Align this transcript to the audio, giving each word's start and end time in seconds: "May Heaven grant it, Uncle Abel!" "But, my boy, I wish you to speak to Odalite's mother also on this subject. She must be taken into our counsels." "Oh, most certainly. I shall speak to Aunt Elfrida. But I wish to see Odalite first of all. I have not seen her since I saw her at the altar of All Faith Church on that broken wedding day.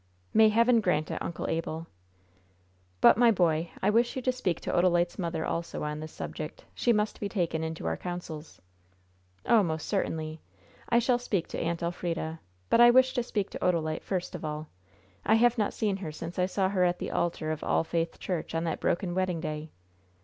"May 0.33 0.49
Heaven 0.49 0.81
grant 0.81 1.11
it, 1.11 1.21
Uncle 1.21 1.47
Abel!" 1.47 1.85
"But, 3.01 3.17
my 3.19 3.29
boy, 3.29 3.69
I 3.83 3.91
wish 3.91 4.15
you 4.15 4.23
to 4.23 4.31
speak 4.31 4.59
to 4.61 4.71
Odalite's 4.71 5.19
mother 5.19 5.45
also 5.45 5.83
on 5.83 5.99
this 5.99 6.11
subject. 6.11 6.65
She 6.73 6.91
must 6.91 7.19
be 7.19 7.29
taken 7.29 7.63
into 7.63 7.85
our 7.85 7.97
counsels." 7.97 8.59
"Oh, 9.45 9.61
most 9.61 9.87
certainly. 9.87 10.41
I 10.89 10.97
shall 10.97 11.19
speak 11.19 11.47
to 11.49 11.59
Aunt 11.61 11.83
Elfrida. 11.83 12.39
But 12.71 12.81
I 12.81 12.89
wish 12.89 13.13
to 13.13 13.21
see 13.21 13.43
Odalite 13.61 14.01
first 14.01 14.33
of 14.33 14.43
all. 14.43 14.69
I 15.23 15.35
have 15.35 15.59
not 15.59 15.71
seen 15.71 15.97
her 15.97 16.11
since 16.11 16.39
I 16.39 16.47
saw 16.47 16.69
her 16.69 16.83
at 16.83 16.97
the 16.97 17.11
altar 17.11 17.51
of 17.51 17.63
All 17.63 17.83
Faith 17.83 18.17
Church 18.17 18.55
on 18.55 18.63
that 18.63 18.79
broken 18.79 19.13
wedding 19.13 19.39
day. 19.39 19.69